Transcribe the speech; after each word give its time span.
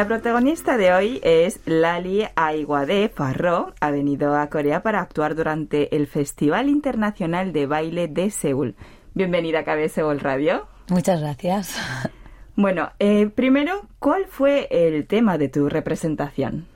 La 0.00 0.08
protagonista 0.08 0.78
de 0.78 0.94
hoy 0.94 1.20
es 1.22 1.60
Lali 1.66 2.26
Aiguade 2.34 3.10
Farro. 3.10 3.74
Ha 3.80 3.90
venido 3.90 4.34
a 4.34 4.48
Corea 4.48 4.82
para 4.82 5.02
actuar 5.02 5.34
durante 5.34 5.94
el 5.94 6.06
Festival 6.06 6.70
Internacional 6.70 7.52
de 7.52 7.66
Baile 7.66 8.08
de 8.08 8.30
Seúl. 8.30 8.76
Bienvenida 9.12 9.58
a 9.58 9.64
KB 9.64 9.90
Seúl 9.90 10.18
Radio. 10.18 10.66
Muchas 10.88 11.20
gracias. 11.20 11.76
Bueno, 12.56 12.92
eh, 12.98 13.26
primero, 13.26 13.88
¿cuál 13.98 14.24
fue 14.26 14.68
el 14.70 15.06
tema 15.06 15.36
de 15.36 15.50
tu 15.50 15.68
representación? 15.68 16.66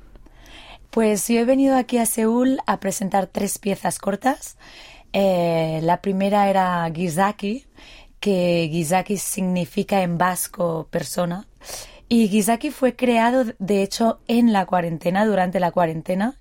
Pues 0.91 1.27
yo 1.27 1.41
he 1.41 1.45
venido 1.47 1.79
aquí 1.79 1.97
a 1.97 2.05
Seúl 2.05 2.59
a 2.67 2.79
presentar 2.79 3.27
tres 3.27 3.59
piezas 3.59 3.99
cortas. 3.99 4.59
Eh, 5.15 5.81
la 5.83 6.03
primera 6.03 6.51
era 6.51 6.87
Gizaki, 6.95 7.65
que 8.21 8.69
Gizaki 8.71 9.17
significa 9.17 10.03
en 10.03 10.19
vasco 10.19 10.89
persona. 10.91 11.47
Y 12.15 12.29
Gizaki 12.29 12.71
fue 12.71 12.95
creado, 12.95 13.43
de 13.59 13.83
hecho, 13.83 14.21
en 14.29 14.53
la 14.53 14.67
cuarentena, 14.67 15.27
durante 15.27 15.59
la 15.59 15.73
cuarentena, 15.73 16.37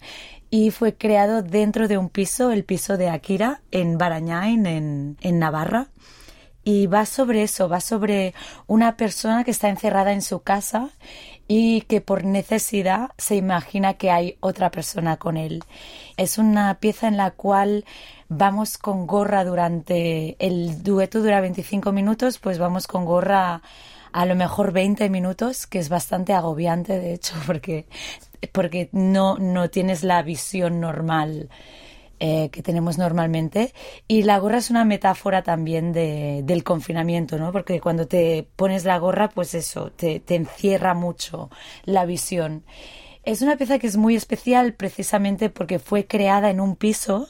y 0.52 0.70
fue 0.70 0.94
creado 0.94 1.41
dentro 1.41 1.88
de 1.88 1.98
un 1.98 2.09
piso, 2.09 2.52
el 2.52 2.63
piso 2.63 2.96
de 2.96 3.09
Akira, 3.09 3.63
en 3.72 3.98
Barañain, 3.98 4.68
en, 4.68 5.18
en 5.20 5.40
Navarra. 5.40 5.88
Y 6.63 6.86
va 6.86 7.08
sobre 7.08 7.41
eso, 7.41 7.70
va 7.70 7.82
sobre 7.82 8.36
una 8.68 8.98
persona 8.98 9.44
que 9.44 9.49
está 9.49 9.68
encerrada 9.68 10.13
en 10.13 10.22
su 10.22 10.44
casa 10.44 10.91
y 11.48 11.82
que 11.82 12.02
por 12.02 12.24
necesidad 12.24 13.10
se 13.18 13.35
imagina 13.35 13.96
que 13.96 14.12
hay 14.12 14.38
otra 14.41 14.70
persona 14.70 15.18
con 15.18 15.38
él. 15.38 15.63
Es 16.18 16.38
una 16.38 16.76
pieza 16.76 17.08
en 17.08 17.18
la 17.18 17.32
cual 17.32 17.84
vamos 18.30 18.77
con 18.77 19.08
gorra 19.08 19.44
durante 19.44 20.35
el 20.38 20.84
dueto 20.84 21.20
dura 21.20 21.41
25 21.41 21.91
minutos, 21.91 22.38
pues 22.38 22.60
vamos 22.60 22.85
con 22.85 23.05
gorra 23.05 23.63
a 24.14 24.26
lo 24.26 24.36
mejor 24.36 24.72
20 24.72 25.10
minutos, 25.10 25.68
que 25.68 25.80
es 25.80 25.90
bastante 25.90 26.34
agobiante 26.34 27.00
de 27.00 27.14
hecho, 27.14 27.34
porque, 27.46 27.88
porque 28.52 28.90
no, 28.92 29.38
no 29.38 29.70
tienes 29.70 30.04
la 30.04 30.22
visión 30.22 30.80
normal 30.80 31.50
eh, 32.20 32.50
que 32.52 32.64
tenemos 32.64 32.98
normalmente. 32.98 33.74
Y 34.08 34.24
la 34.24 34.38
gorra 34.38 34.60
es 34.60 34.70
una 34.70 34.86
metáfora 34.86 35.41
también 35.41 35.91
de, 35.91 36.41
del 36.46 36.64
confinamiento, 36.64 37.38
¿no? 37.38 37.52
Porque 37.52 37.82
cuando 37.82 38.08
te 38.08 38.48
pones 38.56 38.86
la 38.86 38.98
gorra, 38.98 39.30
pues 39.30 39.56
eso, 39.56 39.91
te, 39.91 40.20
te 40.22 40.36
encierra 40.36 40.94
mucho 40.94 41.50
la 41.84 42.06
visión. 42.06 42.64
Es 43.24 43.41
una 43.41 43.58
pieza 43.58 43.80
que 43.80 43.88
es 43.88 43.98
muy 43.98 44.16
especial 44.16 44.74
precisamente 44.74 45.50
porque 45.50 45.80
fue 45.80 46.06
creada 46.06 46.50
en 46.50 46.62
un 46.62 46.76
piso 46.76 47.28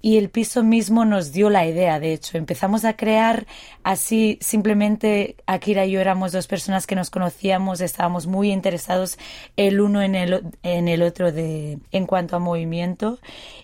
y 0.00 0.16
el 0.16 0.30
piso 0.30 0.62
mismo 0.62 1.04
nos 1.04 1.32
dio 1.32 1.50
la 1.50 1.66
idea, 1.66 1.98
de 1.98 2.12
hecho. 2.12 2.38
Empezamos 2.38 2.84
a 2.84 2.96
crear 2.96 3.46
así, 3.82 4.38
simplemente 4.40 5.36
Akira 5.46 5.86
y 5.86 5.92
yo 5.92 6.00
éramos 6.00 6.32
dos 6.32 6.46
personas 6.46 6.86
que 6.86 6.94
nos 6.94 7.10
conocíamos, 7.10 7.80
estábamos 7.80 8.26
muy 8.26 8.52
interesados 8.52 9.18
el 9.56 9.80
uno 9.80 10.00
en 10.02 10.14
el, 10.14 10.44
en 10.62 10.88
el 10.88 11.02
otro 11.02 11.32
de, 11.32 11.78
en 11.90 12.06
cuanto 12.06 12.36
a 12.36 12.38
movimiento 12.38 13.18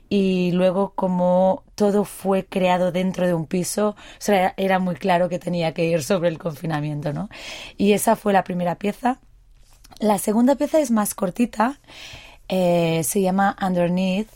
y 0.09 0.51
luego 0.53 0.93
como 0.95 1.63
todo 1.77 2.05
fue 2.05 2.45
creado 2.45 2.91
dentro 2.91 3.27
de 3.27 3.35
un 3.35 3.47
piso, 3.47 3.97
era 4.57 4.79
muy 4.79 4.97
claro 4.97 5.29
que 5.29 5.39
tenía 5.39 5.73
que 5.73 5.85
ir 5.87 6.03
sobre 6.03 6.29
el 6.29 6.39
confinamiento, 6.39 7.13
¿no? 7.13 7.29
Y 7.77 7.93
esa 7.93 8.17
fue 8.17 8.33
la 8.33 8.45
primera 8.45 8.77
pieza. 8.77 9.21
La 10.01 10.19
segunda 10.19 10.57
pieza 10.57 10.81
es 10.81 10.91
más 10.91 11.15
cortita, 11.15 11.81
eh, 12.49 13.03
se 13.05 13.23
llama 13.23 13.57
Underneath 13.61 14.29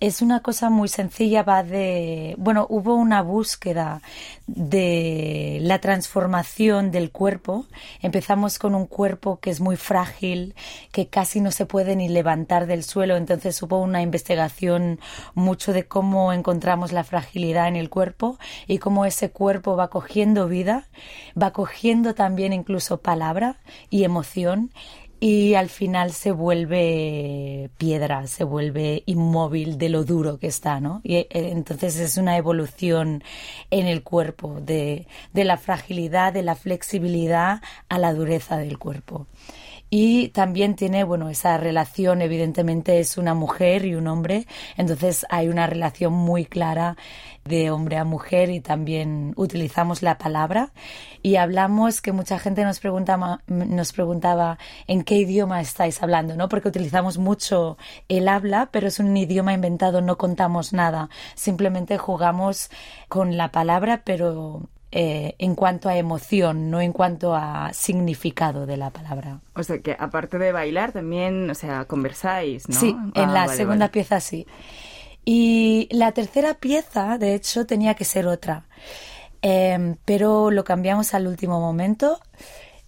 es 0.00 0.22
una 0.22 0.40
cosa 0.40 0.70
muy 0.70 0.88
sencilla, 0.88 1.42
va 1.42 1.62
de, 1.62 2.34
bueno, 2.38 2.66
hubo 2.68 2.94
una 2.94 3.22
búsqueda 3.22 4.02
de 4.46 5.58
la 5.62 5.80
transformación 5.80 6.90
del 6.90 7.10
cuerpo. 7.10 7.66
Empezamos 8.02 8.58
con 8.58 8.74
un 8.74 8.86
cuerpo 8.86 9.40
que 9.40 9.50
es 9.50 9.60
muy 9.60 9.76
frágil, 9.76 10.54
que 10.92 11.08
casi 11.08 11.40
no 11.40 11.50
se 11.50 11.66
puede 11.66 11.96
ni 11.96 12.08
levantar 12.08 12.66
del 12.66 12.84
suelo, 12.84 13.16
entonces 13.16 13.60
hubo 13.62 13.80
una 13.80 14.02
investigación 14.02 15.00
mucho 15.34 15.72
de 15.72 15.86
cómo 15.86 16.32
encontramos 16.32 16.92
la 16.92 17.04
fragilidad 17.04 17.68
en 17.68 17.76
el 17.76 17.88
cuerpo 17.88 18.38
y 18.66 18.78
cómo 18.78 19.04
ese 19.04 19.30
cuerpo 19.30 19.76
va 19.76 19.88
cogiendo 19.88 20.48
vida, 20.48 20.88
va 21.40 21.52
cogiendo 21.52 22.14
también 22.14 22.52
incluso 22.52 23.00
palabra 23.00 23.56
y 23.90 24.04
emoción 24.04 24.70
y 25.24 25.54
al 25.54 25.70
final 25.70 26.12
se 26.12 26.32
vuelve 26.32 27.70
piedra, 27.78 28.26
se 28.26 28.44
vuelve 28.44 29.04
inmóvil 29.06 29.78
de 29.78 29.88
lo 29.88 30.04
duro 30.04 30.38
que 30.38 30.48
está, 30.48 30.80
¿no? 30.80 31.00
Y 31.02 31.14
eh, 31.14 31.28
entonces 31.30 31.98
es 31.98 32.18
una 32.18 32.36
evolución 32.36 33.24
en 33.70 33.86
el 33.86 34.02
cuerpo, 34.02 34.60
de, 34.60 35.06
de 35.32 35.44
la 35.44 35.56
fragilidad, 35.56 36.34
de 36.34 36.42
la 36.42 36.56
flexibilidad 36.56 37.62
a 37.88 37.98
la 37.98 38.12
dureza 38.12 38.58
del 38.58 38.78
cuerpo 38.78 39.26
y 39.90 40.28
también 40.28 40.74
tiene, 40.74 41.04
bueno, 41.04 41.28
esa 41.28 41.56
relación, 41.56 42.22
evidentemente 42.22 42.98
es 43.00 43.16
una 43.16 43.34
mujer 43.34 43.84
y 43.84 43.94
un 43.94 44.06
hombre, 44.08 44.46
entonces 44.76 45.24
hay 45.30 45.48
una 45.48 45.66
relación 45.66 46.12
muy 46.12 46.46
clara 46.46 46.96
de 47.44 47.70
hombre 47.70 47.98
a 47.98 48.04
mujer 48.04 48.50
y 48.50 48.60
también 48.60 49.34
utilizamos 49.36 50.02
la 50.02 50.18
palabra. 50.18 50.72
Y 51.22 51.36
hablamos 51.36 52.00
que 52.00 52.12
mucha 52.12 52.38
gente 52.38 52.64
nos 52.64 52.80
preguntaba, 52.80 53.42
nos 53.46 53.92
preguntaba 53.92 54.58
en 54.86 55.04
qué 55.04 55.16
idioma 55.16 55.60
estáis 55.60 56.02
hablando, 56.02 56.36
¿no? 56.36 56.48
Porque 56.48 56.68
utilizamos 56.68 57.18
mucho 57.18 57.78
el 58.08 58.28
habla, 58.28 58.70
pero 58.72 58.88
es 58.88 58.98
un 58.98 59.16
idioma 59.16 59.52
inventado, 59.52 60.00
no 60.00 60.18
contamos 60.18 60.72
nada, 60.72 61.08
simplemente 61.34 61.98
jugamos 61.98 62.70
con 63.08 63.36
la 63.36 63.52
palabra, 63.52 64.02
pero 64.04 64.68
eh, 64.96 65.34
en 65.38 65.56
cuanto 65.56 65.88
a 65.88 65.96
emoción, 65.96 66.70
no 66.70 66.80
en 66.80 66.92
cuanto 66.92 67.34
a 67.34 67.72
significado 67.72 68.64
de 68.64 68.76
la 68.76 68.90
palabra. 68.90 69.40
O 69.56 69.64
sea 69.64 69.80
que 69.80 69.96
aparte 69.98 70.38
de 70.38 70.52
bailar 70.52 70.92
también, 70.92 71.50
o 71.50 71.54
sea, 71.56 71.84
conversáis, 71.86 72.68
¿no? 72.68 72.78
Sí, 72.78 72.96
en 73.14 73.30
ah, 73.30 73.32
la 73.32 73.48
segunda 73.48 73.88
pieza 73.88 74.20
sí. 74.20 74.46
Y 75.24 75.88
la 75.90 76.12
tercera 76.12 76.54
pieza, 76.54 77.18
de 77.18 77.34
hecho, 77.34 77.66
tenía 77.66 77.94
que 77.94 78.04
ser 78.04 78.28
otra. 78.28 78.66
Em, 79.42 79.96
pero 80.04 80.52
lo 80.52 80.62
cambiamos 80.62 81.12
al 81.12 81.26
último 81.26 81.58
momento. 81.58 82.20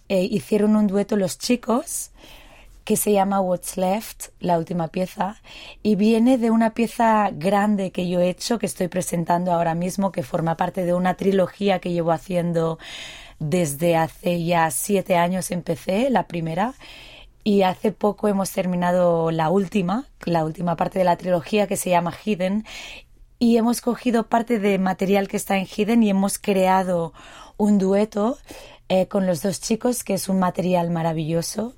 Eh, 0.09 0.29
hicieron 0.31 0.77
un 0.77 0.87
dueto 0.87 1.17
los 1.17 1.39
chicos 1.39 2.13
que 2.87 2.97
se 2.97 3.13
llama 3.13 3.41
What's 3.41 3.77
Left, 3.77 4.29
la 4.39 4.57
última 4.59 4.87
pieza, 4.87 5.43
y 5.83 5.97
viene 5.97 6.39
de 6.39 6.53
una 6.53 6.71
pieza 6.73 7.31
grande 7.33 7.91
que 7.91 8.09
yo 8.09 8.21
he 8.21 8.29
hecho, 8.29 8.61
que 8.61 8.67
estoy 8.67 8.87
presentando 8.87 9.53
ahora 9.53 9.75
mismo, 9.75 10.13
que 10.13 10.23
forma 10.23 10.57
parte 10.57 10.85
de 10.85 10.95
una 10.95 11.15
trilogía 11.15 11.81
que 11.81 11.91
llevo 11.91 12.13
haciendo 12.13 12.79
desde 13.41 13.97
hace 13.97 14.45
ya 14.45 14.71
siete 14.71 15.17
años 15.17 15.51
empecé, 15.51 16.11
la 16.11 16.29
primera, 16.29 16.75
y 17.43 17.63
hace 17.63 17.91
poco 17.91 18.29
hemos 18.29 18.53
terminado 18.53 19.33
la 19.33 19.51
última, 19.51 20.07
la 20.25 20.45
última 20.45 20.77
parte 20.77 21.01
de 21.01 21.07
la 21.07 21.17
trilogía 21.17 21.67
que 21.67 21.77
se 21.77 21.91
llama 21.91 22.15
Hidden, 22.25 22.65
y 23.41 23.57
hemos 23.57 23.81
cogido 23.81 24.29
parte 24.29 24.61
de 24.61 24.79
material 24.79 25.27
que 25.27 25.39
está 25.39 25.57
en 25.57 25.67
Hidden 25.67 26.05
y 26.05 26.11
hemos 26.11 26.39
creado 26.39 27.13
un 27.57 27.79
dueto 27.79 28.39
eh, 28.89 29.09
con 29.09 29.27
los 29.27 29.43
dos 29.43 29.61
chicos, 29.61 30.05
que 30.05 30.15
es 30.15 30.29
un 30.29 30.39
material 30.39 30.91
maravilloso 30.91 31.75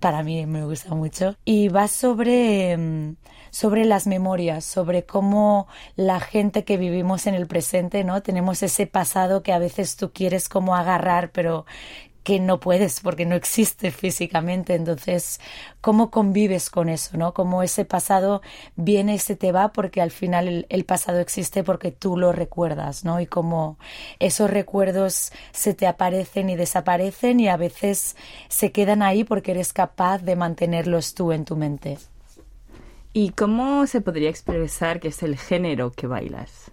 para 0.00 0.22
mí 0.22 0.46
me 0.46 0.64
gusta 0.64 0.94
mucho. 0.94 1.36
Y 1.44 1.68
va 1.68 1.88
sobre, 1.88 2.76
mm, 2.76 3.16
sobre 3.50 3.84
las 3.84 4.06
memorias, 4.06 4.64
sobre 4.64 5.04
cómo 5.04 5.66
la 5.96 6.20
gente 6.20 6.64
que 6.64 6.76
vivimos 6.76 7.26
en 7.26 7.34
el 7.34 7.46
presente, 7.46 8.04
¿no? 8.04 8.22
Tenemos 8.22 8.62
ese 8.62 8.86
pasado 8.86 9.42
que 9.42 9.52
a 9.52 9.58
veces 9.58 9.96
tú 9.96 10.12
quieres 10.12 10.48
como 10.48 10.74
agarrar, 10.76 11.30
pero 11.30 11.64
que 12.24 12.40
no 12.40 12.58
puedes 12.58 13.00
porque 13.00 13.26
no 13.26 13.36
existe 13.36 13.90
físicamente. 13.90 14.74
Entonces, 14.74 15.40
¿cómo 15.80 16.10
convives 16.10 16.70
con 16.70 16.88
eso? 16.88 17.16
¿no? 17.16 17.34
Cómo 17.34 17.62
ese 17.62 17.84
pasado 17.84 18.40
viene 18.76 19.14
y 19.14 19.18
se 19.18 19.36
te 19.36 19.52
va 19.52 19.72
porque 19.72 20.00
al 20.00 20.10
final 20.10 20.66
el, 20.68 20.84
pasado 20.84 21.20
existe 21.20 21.62
porque 21.62 21.92
tú 21.92 22.16
lo 22.16 22.32
recuerdas, 22.32 23.04
¿no? 23.04 23.20
Y 23.20 23.26
cómo 23.26 23.78
esos 24.18 24.50
recuerdos 24.50 25.32
se 25.52 25.74
te 25.74 25.86
aparecen 25.86 26.50
y 26.50 26.56
desaparecen 26.56 27.40
y 27.40 27.48
a 27.48 27.56
veces 27.56 28.16
se 28.48 28.72
quedan 28.72 29.02
ahí 29.02 29.24
porque 29.24 29.52
eres 29.52 29.72
capaz 29.72 30.18
de 30.22 30.36
mantenerlos 30.36 31.14
tú 31.14 31.32
en 31.32 31.44
tu 31.44 31.56
mente. 31.56 31.98
¿Y 33.12 33.30
cómo 33.30 33.86
se 33.86 34.00
podría 34.00 34.28
expresar 34.28 34.98
que 34.98 35.08
es 35.08 35.22
el 35.22 35.36
género 35.36 35.92
que 35.92 36.06
bailas? 36.06 36.72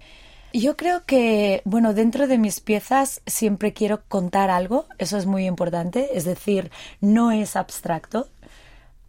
Yo 0.54 0.76
creo 0.76 1.06
que, 1.06 1.62
bueno, 1.64 1.94
dentro 1.94 2.28
de 2.28 2.38
mis 2.38 2.60
piezas 2.60 3.22
siempre 3.26 3.72
quiero 3.72 4.04
contar 4.10 4.50
algo, 4.50 4.86
eso 4.98 5.18
es 5.18 5.26
muy 5.26 5.46
importante, 5.46 6.18
es 6.18 6.26
decir, 6.26 6.72
no 7.00 7.32
es 7.32 7.56
abstracto, 7.56 8.28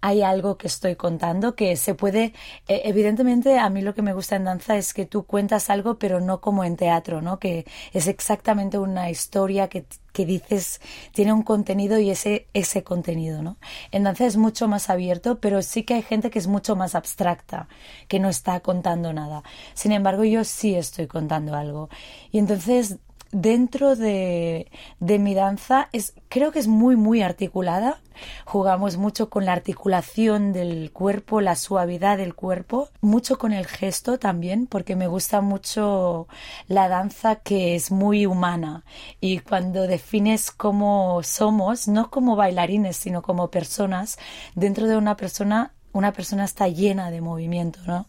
hay 0.03 0.23
algo 0.23 0.59
que 0.59 0.67
estoy 0.67 0.97
contando 0.97 1.55
que 1.55 1.77
se 1.77 1.95
puede, 1.95 2.35
eh, 2.67 2.83
evidentemente 2.85 3.59
a 3.59 3.71
mí 3.71 3.83
lo 3.83 3.95
que 3.95 4.03
me 4.03 4.13
gusta 4.13 4.35
en 4.37 4.45
danza 4.45 4.77
es 4.77 4.93
que 4.93 5.07
tú 5.07 5.25
cuentas 5.25 5.71
algo 5.71 5.99
pero 5.99 6.21
no 6.21 6.41
como 6.41 6.65
en 6.65 6.77
teatro, 6.77 7.23
¿no? 7.23 7.39
Que 7.39 7.65
es 7.93 8.09
exactamente 8.09 8.79
una 8.79 9.11
historia 9.11 9.69
que, 9.69 9.87
que 10.13 10.27
dices 10.27 10.81
tiene 11.13 11.33
un 11.33 11.45
contenido 11.45 12.01
y 12.01 12.11
ese, 12.11 12.49
ese 12.53 12.83
contenido, 12.83 13.43
¿no? 13.43 13.59
En 13.93 14.03
danza 14.03 14.27
es 14.27 14.37
mucho 14.37 14.67
más 14.67 14.91
abierto, 14.91 15.39
pero 15.39 15.63
sí 15.63 15.85
que 15.85 15.95
hay 15.95 16.03
gente 16.03 16.31
que 16.31 16.41
es 16.41 16.49
mucho 16.49 16.75
más 16.75 16.97
abstracta, 16.97 17.69
que 18.09 18.19
no 18.19 18.29
está 18.29 18.59
contando 18.59 19.13
nada. 19.13 19.45
Sin 19.75 19.93
embargo, 19.93 20.25
yo 20.25 20.43
sí 20.43 20.75
estoy 20.75 21.07
contando 21.07 21.55
algo. 21.55 21.89
Y 22.33 22.39
entonces 22.39 22.99
dentro 23.33 23.97
de, 23.97 24.71
de, 25.01 25.19
mi 25.19 25.35
danza 25.35 25.89
es, 25.93 26.15
creo 26.29 26.53
que 26.53 26.59
es 26.59 26.69
muy, 26.69 26.97
muy 26.97 27.23
articulada. 27.23 28.01
Jugamos 28.45 28.99
mucho 28.99 29.31
con 29.31 29.47
la 29.47 29.53
articulación 29.53 30.53
del 30.53 30.93
cuerpo, 30.93 31.41
la 31.41 31.57
suavidad 31.57 32.19
del 32.19 32.35
cuerpo, 32.35 32.91
mucho 33.01 33.39
con 33.39 33.53
el 33.53 33.67
gesto 33.67 34.19
también, 34.19 34.67
porque 34.67 34.95
me 34.95 35.07
gusta 35.07 35.41
mucho 35.41 36.29
la 36.69 36.89
danza 36.89 37.37
que 37.37 37.75
es 37.75 37.91
muy 37.91 38.27
humana. 38.27 38.85
Y 39.21 39.39
cuando 39.39 39.87
defines 39.87 40.51
cómo 40.51 41.23
somos, 41.23 41.89
no 41.89 42.11
como 42.11 42.37
bailarines, 42.37 42.97
sino 42.97 43.23
como 43.23 43.51
personas, 43.51 44.19
dentro 44.55 44.87
de 44.87 44.97
una 44.97 45.17
persona, 45.17 45.73
una 45.93 46.13
persona 46.13 46.45
está 46.45 46.69
llena 46.69 47.11
de 47.11 47.23
movimiento, 47.23 47.81
¿no? 47.87 48.07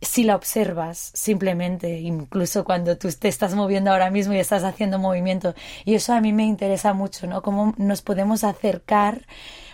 Si 0.00 0.24
la 0.24 0.36
observas 0.36 1.10
simplemente, 1.14 2.00
incluso 2.00 2.64
cuando 2.64 2.98
tú 2.98 3.08
te 3.12 3.28
estás 3.28 3.54
moviendo 3.54 3.90
ahora 3.90 4.10
mismo 4.10 4.34
y 4.34 4.38
estás 4.38 4.64
haciendo 4.64 4.98
movimiento. 4.98 5.54
Y 5.84 5.94
eso 5.94 6.12
a 6.12 6.20
mí 6.20 6.32
me 6.32 6.44
interesa 6.44 6.92
mucho, 6.92 7.26
¿no? 7.26 7.42
Cómo 7.42 7.74
nos 7.78 8.02
podemos 8.02 8.44
acercar, 8.44 9.26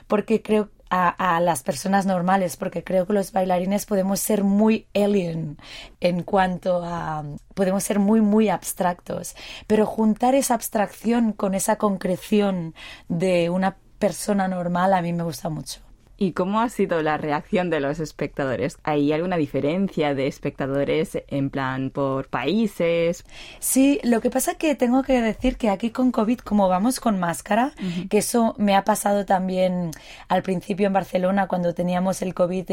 porque 0.07 0.43
creo 0.43 0.71
a, 0.91 1.37
a, 1.37 1.41
las 1.41 1.63
personas 1.63 2.05
normales, 2.05 2.57
porque 2.57 2.85
creo 2.85 3.07
que 3.07 3.15
los 3.15 3.33
bailarines 3.33 3.87
podemos 3.87 4.21
ser 4.21 4.45
muy 4.45 4.87
alien 4.95 5.57
en 6.01 6.23
cuanto 6.23 6.85
a... 6.85 7.25
podemos 7.55 7.83
ser 7.83 7.99
muy, 7.99 8.21
muy 8.21 8.51
abstractos, 8.51 9.35
pero 9.67 9.87
juntar 9.87 10.35
esa 10.35 10.55
abstracción 10.55 11.33
con 11.33 11.55
esa 11.55 11.77
concreción 11.77 12.75
de 13.09 13.49
una 13.49 13.79
persona 13.99 14.49
normal 14.49 14.93
a 14.93 15.01
mí 15.01 15.13
me 15.15 15.23
gusta 15.23 15.49
mucho. 15.49 15.81
¿Y 16.23 16.35
cómo 16.35 16.61
ha 16.61 16.69
sido 16.69 17.03
la 17.03 17.17
reacción 17.17 17.69
de 17.69 17.81
los 17.81 17.99
espectadores? 17.99 18.79
¿Hay 18.85 19.13
alguna 19.13 19.37
diferencia 19.37 20.15
de 20.15 20.29
espectadores 20.29 21.19
en 21.27 21.51
plan 21.51 21.91
por 21.91 22.29
países? 22.29 23.25
Sí, 23.59 23.99
lo 24.05 24.21
que 24.21 24.31
pasa 24.31 24.53
es 24.53 24.57
que 24.57 24.77
tengo 24.77 25.03
que 25.03 25.21
decir 25.21 25.57
que 25.57 25.69
aquí 25.69 25.91
con 25.91 26.13
COVID, 26.13 26.39
como 26.39 26.69
vamos 26.69 27.01
con 27.01 27.19
máscara, 27.19 27.73
que 28.09 28.19
eso 28.19 28.55
me 28.57 28.77
ha 28.77 28.85
pasado 28.85 29.27
también 29.27 29.91
al 30.29 30.45
principio 30.45 30.87
en 30.87 30.93
Barcelona 30.93 31.49
cuando 31.49 31.75
teníamos 31.75 32.23
el 32.23 32.35
COVID 32.35 32.71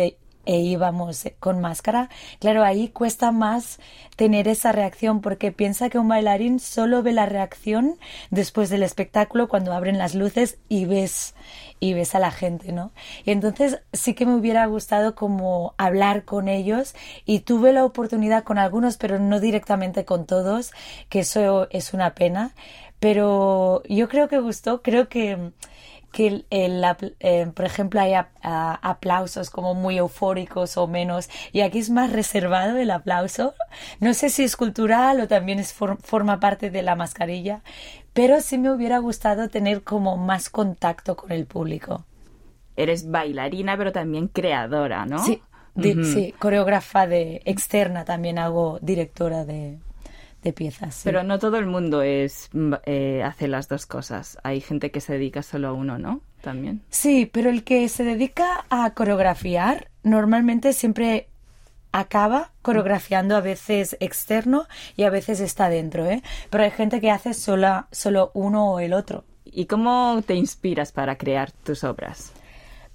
e 0.50 0.58
íbamos 0.62 1.28
con 1.40 1.62
máscara, 1.62 2.10
claro, 2.40 2.64
ahí 2.64 2.88
cuesta 2.88 3.32
más 3.32 3.80
tener 4.16 4.48
esa 4.48 4.72
reacción 4.72 5.22
porque 5.22 5.52
piensa 5.52 5.90
que 5.92 6.00
un 6.00 6.08
bailarín 6.08 6.60
solo 6.60 7.04
ve 7.04 7.12
la 7.12 7.28
reacción 7.28 8.00
después 8.32 8.72
del 8.72 8.82
espectáculo 8.82 9.48
cuando 9.48 9.74
abren 9.74 10.00
las 10.00 10.16
luces 10.16 10.58
y 10.68 10.86
ves 10.86 11.36
y 11.80 11.94
ves 11.94 12.16
a 12.16 12.20
la 12.20 12.32
gente, 12.32 12.72
¿no? 12.72 12.92
Y 13.26 13.32
entonces 13.32 13.84
sí 13.94 14.16
que 14.16 14.26
me 14.26 14.34
hubiera 14.34 14.66
gustado 14.66 15.14
como 15.14 15.76
hablar 15.78 16.26
con 16.26 16.48
ellos 16.48 16.96
y 17.26 17.42
tuve 17.42 17.72
la 17.72 17.86
oportunidad 17.86 18.44
con 18.44 18.58
algunos, 18.58 18.98
pero 18.98 19.20
no 19.20 19.40
directamente 19.40 20.04
con 20.04 20.26
todos, 20.26 20.72
que 21.10 21.20
eso 21.20 21.68
es 21.70 21.94
una 21.94 22.16
pena, 22.16 22.56
pero 23.00 23.84
yo 23.88 24.10
creo 24.10 24.28
que 24.28 24.40
gustó, 24.40 24.82
creo 24.82 25.10
que 25.10 25.52
que 26.12 26.44
el, 26.50 26.86
eh, 27.20 27.52
por 27.54 27.66
ejemplo 27.66 28.02
hay 28.02 28.14
aplausos 28.42 29.50
como 29.50 29.74
muy 29.74 29.98
eufóricos 29.98 30.78
o 30.78 30.88
menos 30.88 31.30
y 31.52 31.62
aquí 31.62 31.80
es 31.80 31.90
más 31.90 32.12
reservado 32.12 32.78
el 32.78 32.92
aplauso. 32.92 33.54
No 34.00 34.14
sé 34.14 34.30
si 34.30 34.44
es 34.44 34.56
cultural 34.56 35.20
o 35.22 35.28
también 35.28 35.60
es 35.60 35.74
forma 35.74 36.40
parte 36.40 36.70
de 36.70 36.82
la 36.82 36.96
mascarilla 36.96 37.62
pero 38.14 38.42
sí 38.42 38.58
me 38.58 38.72
hubiera 38.72 38.98
gustado 38.98 39.50
tener 39.50 39.84
como 39.84 40.18
más 40.18 40.50
contacto 40.50 41.16
con 41.16 41.32
el 41.32 41.46
público. 41.46 42.06
Eres 42.76 43.10
bailarina 43.10 43.78
pero 43.78 43.92
también 43.92 44.28
creadora 44.28 45.06
no 45.06 45.20
sí 45.20 45.42
sí 45.82 46.34
coreógrafa 46.40 47.08
de 47.08 47.42
externa 47.46 48.06
también 48.06 48.40
hago 48.40 48.80
directora 48.82 49.46
de 49.46 49.80
de 50.44 50.54
piezas. 50.54 51.02
Pero 51.04 51.24
no 51.24 51.40
todo 51.40 51.58
el 51.58 51.66
mundo 51.66 52.02
es 52.02 52.50
mm, 52.54 52.74
eh, 52.86 53.24
hace 53.24 53.48
las 53.48 53.68
dos 53.68 53.86
cosas. 53.86 54.38
Hay 54.44 54.62
gente 54.62 54.92
que 54.92 55.02
se 55.02 55.14
dedica 55.14 55.44
solo 55.44 55.70
a 55.70 55.74
uno, 55.74 55.98
¿no? 55.98 56.22
También. 56.42 56.82
Sí, 56.90 57.30
pero 57.32 57.50
el 57.50 57.64
que 57.64 57.88
se 57.90 58.04
dedica 58.04 58.66
a 58.70 58.94
coreografiar 58.94 59.90
normalmente 60.04 60.74
siempre 60.74 61.28
acaba 61.92 62.52
coreografiando 62.62 63.36
a 63.36 63.42
veces 63.42 63.98
externo 64.00 64.68
y 64.96 65.04
a 65.04 65.10
veces 65.10 65.40
está 65.40 65.70
dentro, 65.70 66.06
¿eh? 66.06 66.22
Pero 66.50 66.64
hay 66.64 66.72
gente 66.72 67.02
que 67.02 67.12
hace 67.12 67.34
sola, 67.34 67.88
solo 67.92 68.32
uno 68.34 68.74
o 68.74 68.80
el 68.80 68.94
otro. 68.94 69.26
¿Y 69.44 69.66
cómo 69.66 70.22
te 70.26 70.36
inspiras 70.36 70.92
para 70.92 71.18
crear 71.18 71.52
tus 71.52 71.84
obras? 71.84 72.32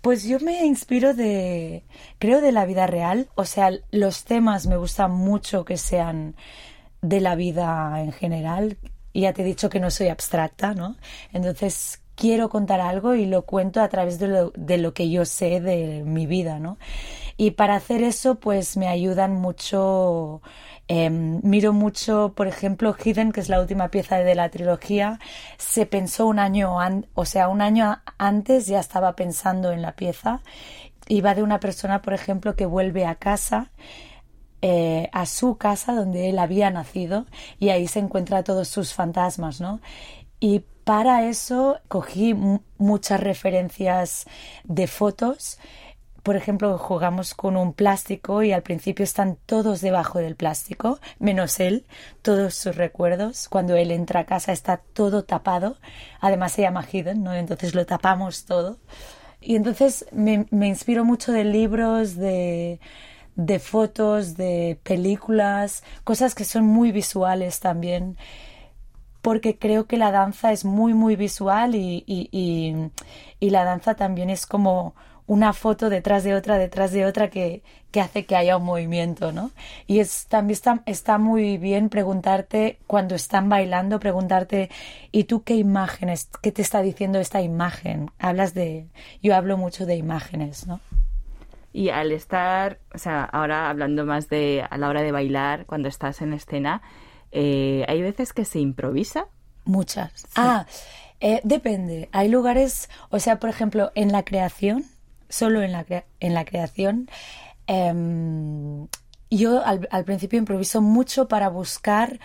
Pues 0.00 0.24
yo 0.24 0.38
me 0.40 0.64
inspiro 0.64 1.14
de, 1.14 1.82
creo, 2.18 2.40
de 2.40 2.52
la 2.52 2.66
vida 2.66 2.86
real. 2.86 3.28
O 3.34 3.44
sea, 3.44 3.70
los 3.90 4.24
temas 4.24 4.66
me 4.66 4.76
gustan 4.76 5.10
mucho 5.10 5.64
que 5.64 5.76
sean 5.76 6.36
de 7.04 7.20
la 7.20 7.36
vida 7.36 8.00
en 8.00 8.12
general. 8.12 8.78
Ya 9.12 9.32
te 9.32 9.42
he 9.42 9.44
dicho 9.44 9.68
que 9.68 9.78
no 9.78 9.90
soy 9.90 10.08
abstracta, 10.08 10.74
¿no? 10.74 10.96
Entonces 11.32 12.00
quiero 12.14 12.48
contar 12.48 12.80
algo 12.80 13.14
y 13.14 13.26
lo 13.26 13.42
cuento 13.42 13.80
a 13.82 13.88
través 13.88 14.18
de 14.18 14.28
lo, 14.28 14.52
de 14.56 14.78
lo 14.78 14.94
que 14.94 15.10
yo 15.10 15.24
sé 15.24 15.60
de 15.60 16.02
mi 16.04 16.26
vida, 16.26 16.58
¿no? 16.58 16.78
Y 17.36 17.52
para 17.52 17.74
hacer 17.76 18.02
eso, 18.02 18.36
pues 18.36 18.76
me 18.76 18.88
ayudan 18.88 19.32
mucho 19.32 20.40
em, 20.88 21.40
miro 21.42 21.72
mucho, 21.72 22.32
por 22.36 22.46
ejemplo, 22.46 22.94
Hidden, 22.94 23.32
que 23.32 23.40
es 23.40 23.48
la 23.48 23.60
última 23.60 23.88
pieza 23.88 24.18
de 24.18 24.34
la 24.34 24.48
trilogía, 24.50 25.18
se 25.58 25.86
pensó 25.86 26.26
un 26.26 26.38
año, 26.38 26.76
o 27.14 27.24
sea, 27.24 27.48
un 27.48 27.60
año 27.60 28.02
antes 28.18 28.66
ya 28.66 28.80
estaba 28.80 29.14
pensando 29.16 29.72
en 29.72 29.82
la 29.82 29.92
pieza. 29.96 30.40
Iba 31.08 31.34
de 31.34 31.42
una 31.42 31.60
persona, 31.60 32.00
por 32.02 32.14
ejemplo, 32.14 32.56
que 32.56 32.66
vuelve 32.66 33.04
a 33.06 33.16
casa 33.16 33.70
eh, 34.66 35.10
a 35.12 35.26
su 35.26 35.58
casa 35.58 35.92
donde 35.92 36.30
él 36.30 36.38
había 36.38 36.70
nacido 36.70 37.26
y 37.58 37.68
ahí 37.68 37.86
se 37.86 37.98
encuentra 37.98 38.44
todos 38.44 38.66
sus 38.66 38.94
fantasmas, 38.94 39.60
¿no? 39.60 39.82
Y 40.40 40.60
para 40.84 41.28
eso 41.28 41.80
cogí 41.86 42.34
muchas 42.78 43.20
referencias 43.20 44.24
de 44.64 44.86
fotos. 44.86 45.58
Por 46.22 46.36
ejemplo, 46.36 46.78
jugamos 46.78 47.34
con 47.34 47.58
un 47.58 47.74
plástico 47.74 48.42
y 48.42 48.52
al 48.52 48.62
principio 48.62 49.04
están 49.04 49.36
todos 49.44 49.82
debajo 49.82 50.18
del 50.18 50.34
plástico, 50.34 50.98
menos 51.18 51.60
él, 51.60 51.84
todos 52.22 52.54
sus 52.54 52.74
recuerdos. 52.74 53.50
Cuando 53.50 53.76
él 53.76 53.90
entra 53.90 54.20
a 54.20 54.24
casa 54.24 54.52
está 54.52 54.78
todo 54.78 55.24
tapado. 55.24 55.76
Además 56.20 56.52
se 56.52 56.62
llama 56.62 56.86
Hidden, 56.90 57.22
¿no? 57.22 57.34
Entonces 57.34 57.74
lo 57.74 57.84
tapamos 57.84 58.46
todo. 58.46 58.78
Y 59.42 59.56
entonces 59.56 60.06
me, 60.10 60.46
me 60.50 60.68
inspiro 60.68 61.04
mucho 61.04 61.32
de 61.32 61.44
libros, 61.44 62.16
de, 62.16 62.80
de 63.36 63.58
fotos, 63.58 64.36
de 64.36 64.78
películas, 64.82 65.82
cosas 66.04 66.34
que 66.34 66.44
son 66.44 66.64
muy 66.66 66.92
visuales 66.92 67.60
también, 67.60 68.16
porque 69.22 69.58
creo 69.58 69.86
que 69.86 69.96
la 69.96 70.12
danza 70.12 70.52
es 70.52 70.64
muy, 70.64 70.94
muy 70.94 71.16
visual 71.16 71.74
y, 71.74 72.04
y, 72.06 73.50
la 73.50 73.64
danza 73.64 73.94
también 73.94 74.30
es 74.30 74.46
como 74.46 74.94
una 75.26 75.52
foto 75.54 75.88
detrás 75.88 76.24
de 76.24 76.34
otra, 76.34 76.58
detrás 76.58 76.92
de 76.92 77.06
otra 77.06 77.30
que, 77.30 77.62
que 77.90 78.00
hace 78.00 78.26
que 78.26 78.36
haya 78.36 78.58
un 78.58 78.64
movimiento, 78.64 79.32
¿no? 79.32 79.52
Y 79.86 80.00
es, 80.00 80.26
también 80.26 80.54
está, 80.54 80.82
está 80.84 81.16
muy 81.16 81.56
bien 81.56 81.88
preguntarte, 81.88 82.78
cuando 82.86 83.14
están 83.14 83.48
bailando, 83.48 83.98
preguntarte, 84.00 84.70
¿y 85.12 85.24
tú 85.24 85.42
qué 85.42 85.54
imágenes, 85.54 86.28
qué 86.42 86.52
te 86.52 86.60
está 86.60 86.82
diciendo 86.82 87.18
esta 87.18 87.40
imagen? 87.40 88.10
Hablas 88.18 88.52
de, 88.52 88.88
yo 89.22 89.34
hablo 89.34 89.56
mucho 89.56 89.86
de 89.86 89.96
imágenes, 89.96 90.66
¿no? 90.66 90.80
Y 91.74 91.88
al 91.88 92.12
estar, 92.12 92.78
o 92.94 92.98
sea, 92.98 93.24
ahora 93.24 93.68
hablando 93.68 94.06
más 94.06 94.28
de 94.28 94.64
a 94.70 94.78
la 94.78 94.88
hora 94.88 95.02
de 95.02 95.10
bailar, 95.10 95.66
cuando 95.66 95.88
estás 95.88 96.22
en 96.22 96.32
escena, 96.32 96.82
eh, 97.32 97.84
¿hay 97.88 98.00
veces 98.00 98.32
que 98.32 98.44
se 98.44 98.60
improvisa? 98.60 99.26
Muchas. 99.64 100.24
Ah, 100.36 100.66
eh, 101.18 101.40
depende. 101.42 102.08
Hay 102.12 102.28
lugares, 102.28 102.88
o 103.10 103.18
sea, 103.18 103.40
por 103.40 103.50
ejemplo, 103.50 103.90
en 103.96 104.12
la 104.12 104.24
creación, 104.24 104.84
solo 105.28 105.62
en 105.62 105.72
la, 105.72 105.84
en 106.20 106.34
la 106.34 106.44
creación, 106.44 107.10
em, 107.66 108.86
yo 109.28 109.66
al, 109.66 109.88
al 109.90 110.04
principio 110.04 110.38
improviso 110.38 110.80
mucho 110.80 111.26
para 111.26 111.48
buscar 111.48 112.20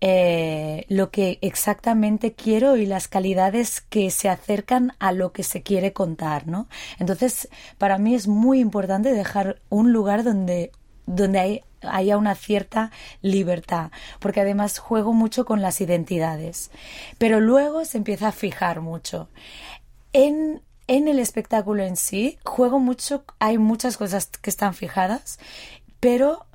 eh, 0.00 0.84
lo 0.88 1.10
que 1.10 1.38
exactamente 1.40 2.34
quiero 2.34 2.76
y 2.76 2.84
las 2.84 3.08
calidades 3.08 3.80
que 3.80 4.10
se 4.10 4.28
acercan 4.28 4.92
a 4.98 5.12
lo 5.12 5.32
que 5.32 5.42
se 5.42 5.62
quiere 5.62 5.92
contar, 5.92 6.46
¿no? 6.46 6.68
Entonces, 6.98 7.48
para 7.78 7.96
mí 7.96 8.14
es 8.14 8.28
muy 8.28 8.60
importante 8.60 9.12
dejar 9.12 9.62
un 9.70 9.92
lugar 9.92 10.22
donde, 10.22 10.70
donde 11.06 11.38
hay, 11.38 11.62
haya 11.80 12.18
una 12.18 12.34
cierta 12.34 12.90
libertad, 13.22 13.90
porque 14.20 14.42
además 14.42 14.78
juego 14.78 15.14
mucho 15.14 15.46
con 15.46 15.62
las 15.62 15.80
identidades. 15.80 16.70
Pero 17.16 17.40
luego 17.40 17.84
se 17.84 17.98
empieza 17.98 18.28
a 18.28 18.32
fijar 18.32 18.82
mucho. 18.82 19.30
En, 20.12 20.62
en 20.88 21.08
el 21.08 21.18
espectáculo 21.18 21.82
en 21.82 21.96
sí, 21.96 22.38
juego 22.44 22.78
mucho, 22.78 23.24
hay 23.38 23.56
muchas 23.56 23.96
cosas 23.96 24.26
que 24.26 24.50
están 24.50 24.74
fijadas, 24.74 25.38
pero 26.00 26.46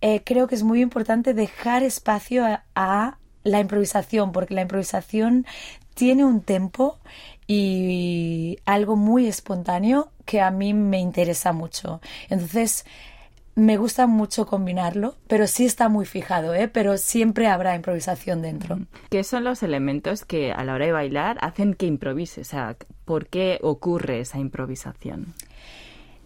eh, 0.00 0.22
creo 0.24 0.46
que 0.46 0.54
es 0.54 0.62
muy 0.62 0.80
importante 0.80 1.34
dejar 1.34 1.82
espacio 1.82 2.44
a, 2.74 3.18
la 3.44 3.60
improvisación, 3.60 4.32
porque 4.32 4.54
la 4.54 4.62
improvisación 4.62 5.46
tiene 5.94 6.24
un 6.24 6.42
tempo 6.42 6.98
y 7.46 8.58
algo 8.66 8.94
muy 8.94 9.26
espontáneo 9.26 10.10
que 10.26 10.42
a 10.42 10.50
mí 10.50 10.74
me 10.74 10.98
interesa 10.98 11.52
mucho. 11.52 12.02
Entonces, 12.28 12.84
me 13.54 13.76
gusta 13.76 14.06
mucho 14.06 14.46
combinarlo, 14.46 15.16
pero 15.26 15.46
sí 15.46 15.64
está 15.64 15.88
muy 15.88 16.04
fijado, 16.04 16.54
¿eh? 16.54 16.68
pero 16.68 16.98
siempre 16.98 17.48
habrá 17.48 17.74
improvisación 17.74 18.42
dentro. 18.42 18.78
¿Qué 19.10 19.24
son 19.24 19.44
los 19.44 19.62
elementos 19.62 20.24
que 20.24 20.52
a 20.52 20.62
la 20.62 20.74
hora 20.74 20.86
de 20.86 20.92
bailar 20.92 21.38
hacen 21.40 21.74
que 21.74 21.86
improvises? 21.86 22.48
O 22.48 22.50
sea, 22.50 22.76
¿por 23.04 23.26
qué 23.26 23.58
ocurre 23.62 24.20
esa 24.20 24.38
improvisación? 24.38 25.34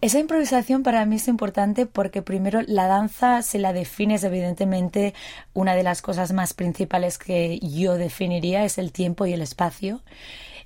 Esa 0.03 0.19
improvisación 0.19 0.83
para 0.83 1.05
mí 1.05 1.15
es 1.15 1.29
importante 1.29 1.85
porque 1.85 2.21
primero 2.21 2.59
la 2.67 2.87
danza, 2.87 3.41
se 3.41 3.57
la 3.57 3.71
defines 3.71 4.25
evidentemente, 4.25 5.13
una 5.53 5.75
de 5.75 5.83
las 5.83 6.01
cosas 6.01 6.33
más 6.33 6.53
principales 6.53 7.17
que 7.17 7.57
yo 7.59 7.95
definiría 7.95 8.65
es 8.65 8.77
el 8.77 8.91
tiempo 8.91 9.25
y 9.25 9.31
el 9.31 9.41
espacio. 9.41 10.01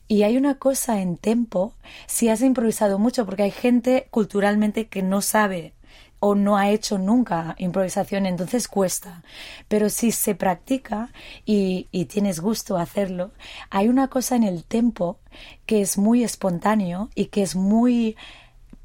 Y 0.07 0.23
hay 0.23 0.37
una 0.37 0.55
cosa 0.55 1.01
en 1.01 1.17
tempo, 1.17 1.75
si 2.07 2.29
has 2.29 2.41
improvisado 2.41 2.97
mucho, 2.97 3.27
porque 3.27 3.43
hay 3.43 3.51
gente 3.51 4.07
culturalmente 4.09 4.87
que 4.87 5.03
no 5.03 5.21
sabe 5.21 5.73
o 6.19 6.33
no 6.33 6.57
ha 6.57 6.71
hecho 6.71 6.97
nunca 6.97 7.53
improvisación, 7.59 8.25
entonces 8.25 8.67
cuesta. 8.67 9.21
Pero 9.67 9.89
si 9.89 10.11
se 10.11 10.33
practica 10.33 11.11
y, 11.45 11.85
y, 11.91 12.05
tienes 12.05 12.39
gusto 12.39 12.75
hacerlo, 12.75 13.29
hay 13.69 13.87
una 13.87 14.07
cosa 14.07 14.35
en 14.35 14.45
el 14.45 14.63
tempo 14.63 15.19
que 15.67 15.81
es 15.81 15.99
muy 15.99 16.23
espontáneo 16.23 17.11
y 17.13 17.25
que 17.25 17.43
es 17.43 17.55
muy 17.55 18.15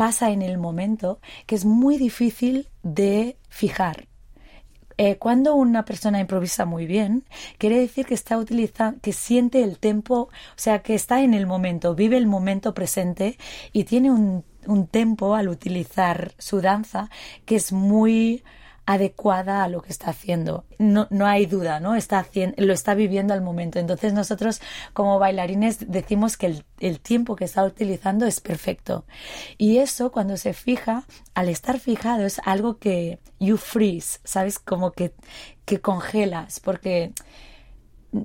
pasa 0.02 0.32
en 0.32 0.42
el 0.42 0.58
momento, 0.58 1.20
que 1.46 1.54
es 1.54 1.64
muy 1.64 1.96
difícil 1.96 2.66
de 2.82 3.36
fijar. 3.48 4.08
Eh, 4.98 5.16
cuando 5.16 5.54
una 5.54 5.84
persona 5.84 6.18
improvisa 6.18 6.64
muy 6.64 6.86
bien, 6.86 7.24
quiere 7.56 7.78
decir 7.78 8.04
que 8.04 8.14
está 8.14 8.36
que 9.00 9.12
siente 9.12 9.62
el 9.62 9.78
tempo, 9.78 10.22
o 10.22 10.56
sea, 10.56 10.80
que 10.80 10.96
está 10.96 11.22
en 11.22 11.34
el 11.34 11.46
momento, 11.46 11.94
vive 11.94 12.16
el 12.16 12.26
momento 12.26 12.74
presente 12.74 13.38
y 13.72 13.84
tiene 13.84 14.10
un, 14.10 14.44
un 14.66 14.88
tempo 14.88 15.36
al 15.36 15.48
utilizar 15.48 16.32
su 16.36 16.60
danza 16.60 17.08
que 17.44 17.54
es 17.54 17.70
muy 17.72 18.42
adecuada 18.86 19.62
a 19.62 19.68
lo 19.68 19.82
que 19.82 19.90
está 19.90 20.10
haciendo. 20.10 20.64
No, 20.78 21.06
no 21.10 21.26
hay 21.26 21.46
duda, 21.46 21.80
¿no? 21.80 21.94
Está 21.94 22.18
haciendo, 22.18 22.62
lo 22.62 22.72
está 22.72 22.94
viviendo 22.94 23.32
al 23.32 23.40
momento. 23.40 23.78
Entonces 23.78 24.12
nosotros 24.12 24.60
como 24.92 25.18
bailarines 25.18 25.90
decimos 25.90 26.36
que 26.36 26.46
el, 26.46 26.64
el, 26.80 27.00
tiempo 27.00 27.36
que 27.36 27.44
está 27.44 27.64
utilizando 27.64 28.26
es 28.26 28.40
perfecto. 28.40 29.04
Y 29.58 29.78
eso 29.78 30.10
cuando 30.10 30.36
se 30.36 30.52
fija, 30.52 31.04
al 31.34 31.48
estar 31.48 31.78
fijado 31.78 32.26
es 32.26 32.40
algo 32.44 32.78
que 32.78 33.20
you 33.38 33.56
freeze, 33.56 34.18
¿sabes? 34.24 34.58
Como 34.58 34.92
que, 34.92 35.14
que 35.64 35.80
congelas, 35.80 36.60
porque 36.60 37.12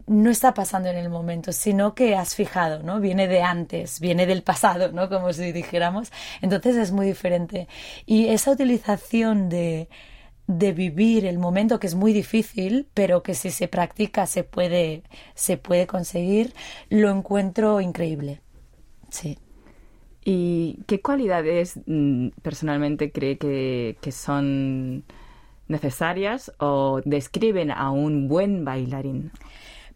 no 0.06 0.30
está 0.30 0.54
pasando 0.54 0.90
en 0.90 0.98
el 0.98 1.10
momento, 1.10 1.54
sino 1.54 1.96
que 1.96 2.16
has 2.16 2.36
fijado, 2.36 2.84
¿no? 2.84 3.00
Viene 3.00 3.28
de 3.28 3.42
antes, 3.42 4.00
viene 4.00 4.26
del 4.26 4.44
pasado, 4.44 4.92
¿no? 4.92 5.08
Como 5.08 5.32
si 5.32 5.52
dijéramos. 5.52 6.12
Entonces 6.42 6.76
es 6.76 6.92
muy 6.92 7.06
diferente. 7.06 7.68
Y 8.06 8.28
esa 8.28 8.52
utilización 8.52 9.50
de 9.50 9.88
de 10.48 10.72
vivir 10.72 11.26
el 11.26 11.38
momento 11.38 11.80
que 11.80 11.88
es 11.88 11.96
muy 11.96 12.14
difícil, 12.14 12.88
pero 12.94 13.22
que 13.22 13.34
si 13.34 13.52
se 13.52 13.68
practica 13.68 14.26
se 14.26 14.44
puede, 14.44 15.04
se 15.36 15.58
puede 15.58 15.88
conseguir, 15.88 16.54
lo 16.90 17.10
encuentro 17.12 17.82
increíble. 17.82 18.42
Sí. 19.10 19.38
¿Y 20.24 20.80
qué 20.88 21.02
cualidades 21.02 21.80
mm, 21.86 22.30
personalmente 22.42 23.12
cree 23.12 23.38
que, 23.38 23.98
que 24.02 24.12
son 24.12 25.04
necesarias 25.68 26.52
o 26.60 27.02
describen 27.04 27.72
a 27.72 27.92
un 27.92 28.28
buen 28.28 28.64
bailarín? 28.64 29.32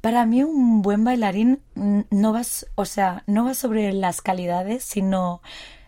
Para 0.02 0.26
mí 0.26 0.44
un 0.44 0.82
buen 0.82 1.04
bailarín 1.04 1.62
no 1.76 2.34
va, 2.34 2.42
o 2.76 2.86
sea, 2.86 3.24
no 3.28 3.46
va 3.46 3.54
sobre 3.54 3.94
las 3.94 4.22
calidades, 4.22 4.84
sino 4.84 5.42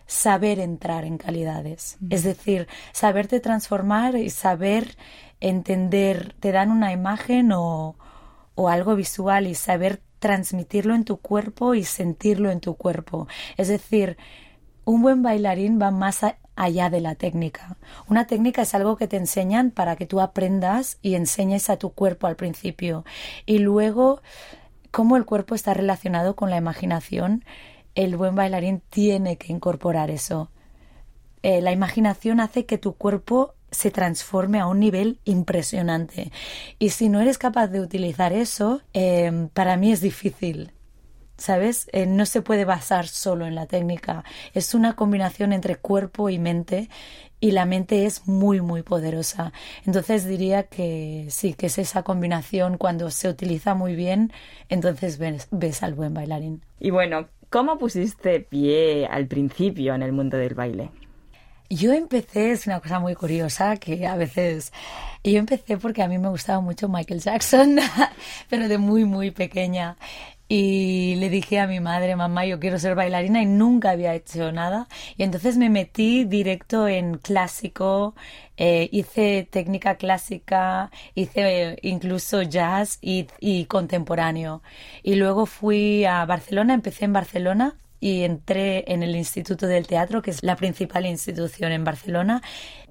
saber 0.06 0.58
entrar 0.58 1.04
en 1.04 1.18
calidades. 1.18 1.96
Es 2.10 2.22
decir, 2.24 2.68
saberte 2.92 3.40
transformar 3.40 4.16
y 4.16 4.30
saber 4.30 4.96
entender, 5.40 6.34
te 6.40 6.52
dan 6.52 6.70
una 6.70 6.92
imagen 6.92 7.52
o, 7.52 7.96
o 8.54 8.68
algo 8.68 8.96
visual 8.96 9.46
y 9.46 9.54
saber 9.54 10.00
transmitirlo 10.18 10.94
en 10.94 11.04
tu 11.04 11.18
cuerpo 11.18 11.74
y 11.74 11.84
sentirlo 11.84 12.50
en 12.50 12.60
tu 12.60 12.76
cuerpo. 12.76 13.28
Es 13.56 13.68
decir, 13.68 14.16
un 14.84 15.02
buen 15.02 15.22
bailarín 15.22 15.80
va 15.80 15.90
más 15.90 16.20
allá 16.56 16.90
de 16.90 17.00
la 17.00 17.14
técnica. 17.14 17.76
Una 18.08 18.26
técnica 18.26 18.62
es 18.62 18.74
algo 18.74 18.96
que 18.96 19.08
te 19.08 19.16
enseñan 19.16 19.70
para 19.70 19.96
que 19.96 20.06
tú 20.06 20.20
aprendas 20.20 20.98
y 21.02 21.14
enseñes 21.14 21.68
a 21.70 21.76
tu 21.76 21.90
cuerpo 21.90 22.26
al 22.26 22.36
principio. 22.36 23.04
Y 23.44 23.58
luego, 23.58 24.22
cómo 24.90 25.16
el 25.16 25.24
cuerpo 25.24 25.54
está 25.54 25.74
relacionado 25.74 26.36
con 26.36 26.50
la 26.50 26.56
imaginación 26.56 27.44
el 27.94 28.16
buen 28.16 28.34
bailarín 28.34 28.82
tiene 28.90 29.36
que 29.36 29.52
incorporar 29.52 30.10
eso. 30.10 30.50
Eh, 31.42 31.60
la 31.60 31.72
imaginación 31.72 32.40
hace 32.40 32.64
que 32.66 32.78
tu 32.78 32.94
cuerpo 32.94 33.54
se 33.70 33.90
transforme 33.90 34.60
a 34.60 34.66
un 34.66 34.80
nivel 34.80 35.20
impresionante. 35.24 36.32
Y 36.78 36.90
si 36.90 37.08
no 37.08 37.20
eres 37.20 37.38
capaz 37.38 37.66
de 37.68 37.80
utilizar 37.80 38.32
eso, 38.32 38.80
em, 38.92 39.48
para 39.48 39.76
mí 39.76 39.92
es 39.92 40.00
difícil. 40.00 40.72
¿Sabes? 41.36 41.88
Eh, 41.92 42.06
no 42.06 42.26
se 42.26 42.42
puede 42.42 42.64
basar 42.64 43.08
solo 43.08 43.44
en 43.44 43.56
la 43.56 43.66
técnica. 43.66 44.22
Es 44.52 44.72
una 44.72 44.94
combinación 44.94 45.52
entre 45.52 45.74
cuerpo 45.74 46.30
y 46.30 46.38
mente 46.38 46.88
y 47.40 47.50
la 47.50 47.66
mente 47.66 48.06
es 48.06 48.26
muy, 48.26 48.62
muy 48.62 48.82
poderosa. 48.82 49.52
Entonces 49.84 50.24
diría 50.24 50.62
que 50.62 51.26
sí, 51.28 51.52
que 51.52 51.66
es 51.66 51.76
esa 51.76 52.02
combinación 52.02 52.78
cuando 52.78 53.10
se 53.10 53.28
utiliza 53.28 53.74
muy 53.74 53.94
bien, 53.94 54.32
entonces 54.70 55.18
ves, 55.18 55.48
ves 55.50 55.82
al 55.82 55.92
buen 55.92 56.14
bailarín. 56.14 56.64
Y 56.80 56.88
bueno, 56.88 57.28
¿Cómo 57.54 57.78
pusiste 57.78 58.40
pie 58.40 59.06
al 59.06 59.28
principio 59.28 59.94
en 59.94 60.02
el 60.02 60.10
mundo 60.10 60.36
del 60.36 60.54
baile? 60.54 60.90
Yo 61.70 61.92
empecé, 61.92 62.50
es 62.50 62.66
una 62.66 62.80
cosa 62.80 62.98
muy 62.98 63.14
curiosa 63.14 63.76
que 63.76 64.08
a 64.08 64.16
veces, 64.16 64.72
yo 65.22 65.38
empecé 65.38 65.76
porque 65.78 66.02
a 66.02 66.08
mí 66.08 66.18
me 66.18 66.30
gustaba 66.30 66.60
mucho 66.60 66.88
Michael 66.88 67.20
Jackson, 67.20 67.78
pero 68.50 68.66
de 68.66 68.76
muy, 68.78 69.04
muy 69.04 69.30
pequeña 69.30 69.96
y 70.48 71.16
le 71.16 71.30
dije 71.30 71.58
a 71.60 71.66
mi 71.66 71.80
madre, 71.80 72.16
mamá, 72.16 72.44
yo 72.46 72.60
quiero 72.60 72.78
ser 72.78 72.94
bailarina 72.94 73.42
y 73.42 73.46
nunca 73.46 73.90
había 73.90 74.14
hecho 74.14 74.52
nada. 74.52 74.88
Y 75.16 75.22
entonces 75.22 75.56
me 75.56 75.70
metí 75.70 76.24
directo 76.24 76.86
en 76.88 77.18
clásico, 77.18 78.14
eh, 78.56 78.88
hice 78.92 79.48
técnica 79.50 79.96
clásica, 79.96 80.90
hice 81.14 81.78
incluso 81.82 82.42
jazz 82.42 82.98
y, 83.00 83.26
y 83.40 83.66
contemporáneo. 83.66 84.62
Y 85.02 85.14
luego 85.16 85.46
fui 85.46 86.04
a 86.04 86.24
Barcelona, 86.26 86.74
empecé 86.74 87.06
en 87.06 87.12
Barcelona 87.14 87.76
y 88.04 88.24
entré 88.24 88.84
en 88.92 89.02
el 89.02 89.16
Instituto 89.16 89.66
del 89.66 89.86
Teatro, 89.86 90.20
que 90.20 90.30
es 90.30 90.42
la 90.42 90.56
principal 90.56 91.06
institución 91.06 91.72
en 91.72 91.84
Barcelona, 91.84 92.42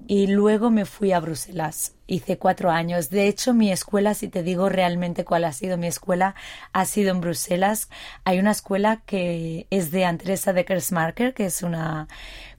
y 0.08 0.26
luego 0.26 0.70
me 0.70 0.86
fui 0.86 1.12
a 1.12 1.20
Bruselas. 1.20 1.94
Hice 2.08 2.36
cuatro 2.36 2.72
años. 2.72 3.10
De 3.10 3.28
hecho, 3.28 3.54
mi 3.54 3.70
escuela, 3.70 4.14
si 4.14 4.26
te 4.26 4.42
digo 4.42 4.68
realmente 4.68 5.24
cuál 5.24 5.44
ha 5.44 5.52
sido 5.52 5.78
mi 5.78 5.86
escuela, 5.86 6.34
ha 6.72 6.84
sido 6.84 7.12
en 7.12 7.20
Bruselas. 7.20 7.90
Hay 8.24 8.40
una 8.40 8.50
escuela 8.50 9.02
que 9.06 9.68
es 9.70 9.92
de 9.92 10.04
Andresa 10.04 10.52
de 10.52 10.64
Kersmarker, 10.64 11.32
que 11.32 11.44
es 11.46 11.62
una 11.62 12.08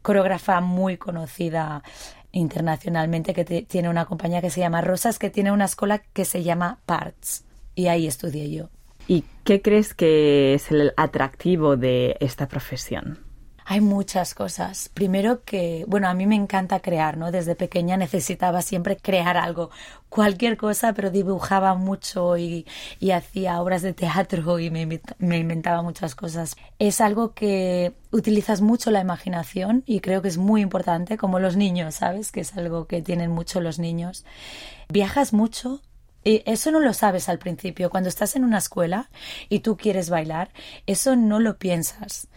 coreógrafa 0.02 0.62
muy 0.62 0.96
conocida 0.96 1.84
internacionalmente, 2.32 3.34
que 3.34 3.44
tiene 3.64 3.90
una 3.90 4.06
compañía 4.06 4.40
que 4.40 4.50
se 4.50 4.62
llama 4.62 4.80
Rosas, 4.80 5.20
que 5.20 5.30
tiene 5.30 5.52
una 5.52 5.66
escuela 5.66 6.00
que 6.00 6.24
se 6.24 6.42
llama 6.42 6.80
Parts. 6.86 7.44
Y 7.76 7.88
ahí 7.88 8.08
estudié 8.08 8.50
yo. 8.50 8.70
¿Y 9.08 9.24
qué 9.44 9.62
crees 9.62 9.94
que 9.94 10.54
es 10.54 10.72
el 10.72 10.94
atractivo 10.98 11.78
de 11.78 12.18
esta 12.20 12.48
profesión? 12.48 13.20
Hay 13.68 13.82
muchas 13.82 14.36
cosas. 14.36 14.92
Primero 14.94 15.44
que, 15.44 15.86
bueno, 15.88 16.08
a 16.08 16.14
mí 16.14 16.28
me 16.28 16.36
encanta 16.36 16.82
crear, 16.82 17.18
¿no? 17.18 17.32
Desde 17.32 17.56
pequeña 17.56 17.98
necesitaba 17.98 18.62
siempre 18.62 18.96
crear 18.96 19.38
algo, 19.38 19.72
cualquier 20.08 20.56
cosa, 20.56 20.94
pero 20.94 21.10
dibujaba 21.10 21.74
mucho 21.74 22.38
y, 22.38 22.68
y 23.00 23.10
hacía 23.10 23.60
obras 23.60 23.82
de 23.82 23.94
teatro 23.94 24.60
y 24.60 24.70
me, 24.70 24.86
me, 25.18 25.38
inventaba 25.40 25.82
muchas 25.82 26.14
cosas. 26.14 26.56
Es 26.78 27.02
algo 27.02 27.34
que 27.34 27.94
utilizas 28.12 28.62
mucho 28.62 28.92
la 28.92 29.02
imaginación 29.02 29.82
y 29.88 30.00
creo 30.00 30.22
que 30.22 30.28
es 30.28 30.38
muy 30.38 30.62
importante, 30.62 31.18
como 31.18 31.40
los 31.40 31.56
niños, 31.56 31.96
¿sabes? 31.96 32.32
Que 32.32 32.42
es 32.42 32.56
algo 32.56 32.86
que 32.86 33.02
tienen 33.02 33.32
mucho 33.32 33.62
los 33.62 33.80
niños. 33.80 34.26
Viajas 34.90 35.34
mucho, 35.34 35.82
y 36.26 36.42
eso 36.46 36.72
no 36.72 36.80
lo 36.80 36.92
sabes 36.94 37.30
al 37.30 37.38
principio. 37.38 37.92
Cuando 37.92 38.10
estás 38.10 38.36
en 38.36 38.44
una 38.44 38.58
escuela 38.58 39.10
y 39.48 39.60
tú 39.60 39.78
quieres 39.78 40.10
bailar, 40.10 40.50
eso 40.88 41.16
no 41.16 41.40
lo 41.40 41.58
piensas. 41.58 42.28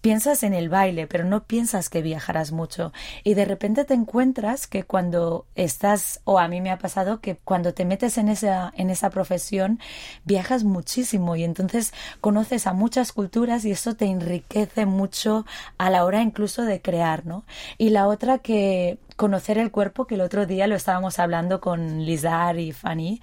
Piensas 0.00 0.42
en 0.42 0.54
el 0.54 0.68
baile, 0.68 1.06
pero 1.06 1.24
no 1.24 1.44
piensas 1.44 1.88
que 1.88 2.02
viajarás 2.02 2.52
mucho. 2.52 2.92
Y 3.24 3.34
de 3.34 3.44
repente 3.44 3.84
te 3.84 3.94
encuentras 3.94 4.66
que 4.66 4.84
cuando 4.84 5.46
estás, 5.54 6.20
o 6.24 6.38
a 6.38 6.46
mí 6.48 6.60
me 6.60 6.70
ha 6.70 6.78
pasado 6.78 7.20
que 7.20 7.36
cuando 7.36 7.74
te 7.74 7.84
metes 7.84 8.16
en 8.16 8.28
esa, 8.28 8.72
en 8.76 8.90
esa 8.90 9.10
profesión, 9.10 9.80
viajas 10.24 10.64
muchísimo 10.64 11.34
y 11.36 11.44
entonces 11.44 11.92
conoces 12.20 12.66
a 12.66 12.72
muchas 12.72 13.12
culturas 13.12 13.64
y 13.64 13.72
eso 13.72 13.96
te 13.96 14.06
enriquece 14.06 14.86
mucho 14.86 15.46
a 15.78 15.90
la 15.90 16.04
hora 16.04 16.22
incluso 16.22 16.62
de 16.62 16.80
crear, 16.80 17.26
¿no? 17.26 17.44
Y 17.76 17.90
la 17.90 18.06
otra 18.06 18.38
que 18.38 18.98
conocer 19.16 19.58
el 19.58 19.72
cuerpo, 19.72 20.06
que 20.06 20.14
el 20.14 20.20
otro 20.20 20.46
día 20.46 20.68
lo 20.68 20.76
estábamos 20.76 21.18
hablando 21.18 21.60
con 21.60 22.04
Lizar 22.06 22.58
y 22.58 22.70
Fanny, 22.72 23.20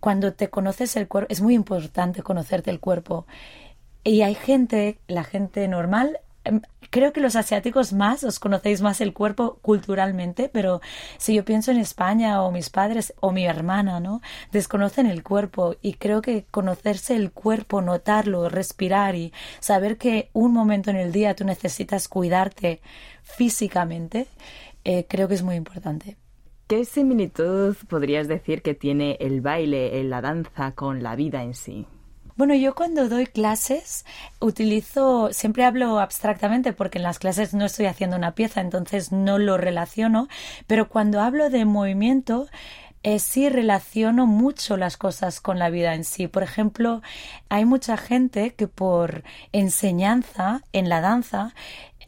cuando 0.00 0.32
te 0.32 0.50
conoces 0.50 0.96
el 0.96 1.08
cuerpo, 1.08 1.32
es 1.32 1.40
muy 1.40 1.54
importante 1.54 2.22
conocerte 2.22 2.70
el 2.70 2.80
cuerpo. 2.80 3.26
Y 4.04 4.22
hay 4.22 4.34
gente, 4.34 4.98
la 5.06 5.24
gente 5.24 5.66
normal, 5.68 6.20
em, 6.44 6.62
creo 6.90 7.12
que 7.12 7.20
los 7.20 7.36
asiáticos 7.36 7.92
más, 7.92 8.24
os 8.24 8.38
conocéis 8.38 8.80
más 8.80 9.00
el 9.00 9.12
cuerpo 9.12 9.58
culturalmente, 9.60 10.48
pero 10.48 10.80
si 11.18 11.34
yo 11.34 11.44
pienso 11.44 11.70
en 11.70 11.78
España 11.78 12.42
o 12.42 12.50
mis 12.50 12.70
padres 12.70 13.12
o 13.20 13.32
mi 13.32 13.44
hermana, 13.44 14.00
¿no? 14.00 14.20
Desconocen 14.52 15.06
el 15.06 15.22
cuerpo 15.22 15.76
y 15.82 15.94
creo 15.94 16.22
que 16.22 16.44
conocerse 16.50 17.16
el 17.16 17.32
cuerpo, 17.32 17.82
notarlo, 17.82 18.48
respirar 18.48 19.14
y 19.14 19.32
saber 19.60 19.98
que 19.98 20.30
un 20.32 20.52
momento 20.52 20.90
en 20.90 20.96
el 20.96 21.12
día 21.12 21.34
tú 21.34 21.44
necesitas 21.44 22.08
cuidarte 22.08 22.80
físicamente, 23.22 24.26
eh, 24.84 25.06
creo 25.08 25.28
que 25.28 25.34
es 25.34 25.42
muy 25.42 25.56
importante. 25.56 26.16
¿Qué 26.66 26.84
similitud 26.84 27.76
podrías 27.88 28.28
decir 28.28 28.62
que 28.62 28.74
tiene 28.74 29.16
el 29.20 29.40
baile, 29.40 30.02
la 30.04 30.20
danza 30.20 30.72
con 30.72 31.02
la 31.02 31.16
vida 31.16 31.42
en 31.42 31.54
sí? 31.54 31.86
Bueno, 32.38 32.54
yo 32.54 32.76
cuando 32.76 33.08
doy 33.08 33.26
clases 33.26 34.06
utilizo, 34.40 35.32
siempre 35.32 35.64
hablo 35.64 35.98
abstractamente 35.98 36.72
porque 36.72 36.98
en 36.98 37.02
las 37.02 37.18
clases 37.18 37.52
no 37.52 37.64
estoy 37.64 37.86
haciendo 37.86 38.14
una 38.14 38.36
pieza, 38.36 38.60
entonces 38.60 39.10
no 39.10 39.38
lo 39.38 39.56
relaciono, 39.58 40.28
pero 40.68 40.88
cuando 40.88 41.20
hablo 41.20 41.50
de 41.50 41.64
movimiento, 41.64 42.46
eh, 43.02 43.18
sí 43.18 43.48
relaciono 43.48 44.26
mucho 44.28 44.76
las 44.76 44.96
cosas 44.96 45.40
con 45.40 45.58
la 45.58 45.68
vida 45.68 45.94
en 45.94 46.04
sí. 46.04 46.28
Por 46.28 46.44
ejemplo, 46.44 47.02
hay 47.48 47.64
mucha 47.64 47.96
gente 47.96 48.54
que 48.54 48.68
por 48.68 49.24
enseñanza 49.50 50.62
en 50.72 50.88
la 50.88 51.00
danza 51.00 51.56